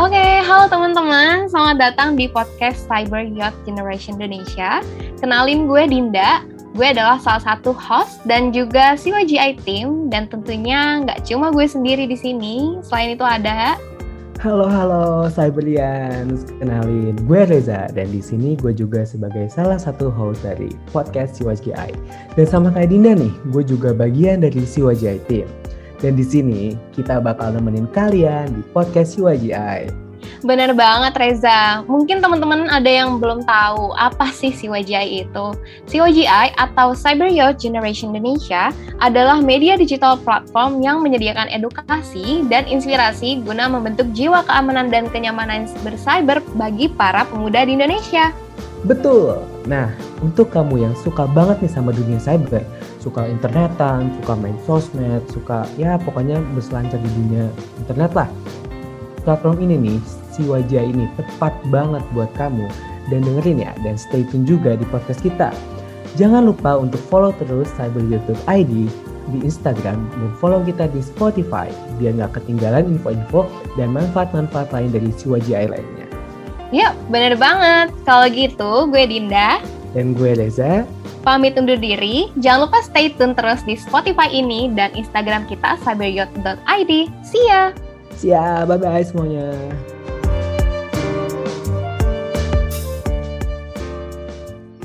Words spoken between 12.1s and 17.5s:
di sini. Selain itu ada Halo halo Cyberians, kenalin gue